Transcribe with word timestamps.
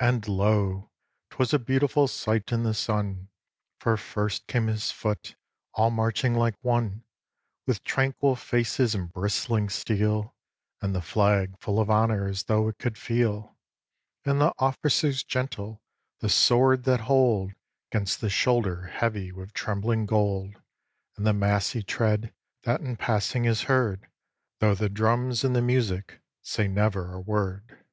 And 0.00 0.26
lo! 0.26 0.90
'twas 1.28 1.52
a 1.52 1.58
beautiful 1.58 2.08
sight 2.08 2.50
in 2.50 2.62
the 2.62 2.72
sun; 2.72 3.28
For 3.78 3.98
first 3.98 4.46
came 4.46 4.68
his 4.68 4.90
foot, 4.90 5.36
all 5.74 5.90
marching 5.90 6.34
like 6.34 6.54
one, 6.62 7.04
With 7.66 7.84
tranquil 7.84 8.36
faces, 8.36 8.94
and 8.94 9.12
bristling 9.12 9.68
steel, 9.68 10.34
And 10.80 10.94
the 10.94 11.02
flag 11.02 11.58
full 11.60 11.78
of 11.78 11.90
honour 11.90 12.26
as 12.26 12.44
though 12.44 12.68
it 12.68 12.78
could 12.78 12.96
feel, 12.96 13.58
And 14.24 14.40
the 14.40 14.54
officers 14.58 15.22
gentle, 15.22 15.82
the 16.20 16.30
sword 16.30 16.84
that 16.84 17.00
hold 17.00 17.52
'Gainst 17.92 18.22
the 18.22 18.30
shoulder 18.30 18.86
heavy 18.86 19.30
with 19.30 19.52
trembling 19.52 20.06
gold, 20.06 20.54
And 21.18 21.26
the 21.26 21.34
massy 21.34 21.82
tread, 21.82 22.32
that 22.62 22.80
in 22.80 22.96
passing 22.96 23.44
is 23.44 23.64
heard, 23.64 24.08
Though 24.58 24.74
the 24.74 24.88
drums 24.88 25.44
and 25.44 25.54
the 25.54 25.60
music 25.60 26.22
say 26.40 26.66
never 26.66 27.12
a 27.12 27.20
word. 27.20 27.84